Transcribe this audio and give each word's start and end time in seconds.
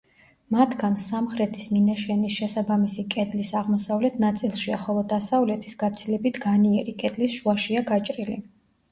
მათგან 0.53 0.95
სამხრეთის 0.99 1.65
მინაშენის 1.73 2.37
შესაბამისი 2.37 3.03
კედლის 3.15 3.51
აღმოსავლეთ 3.59 4.17
ნაწილშია, 4.23 4.79
ხოლო 4.85 5.03
დასავლეთის, 5.11 5.75
გაცილებით 5.83 6.39
განიერი, 6.47 6.95
კედლის 7.03 7.37
შუაშია 7.43 7.85
გაჭრილი. 7.93 8.39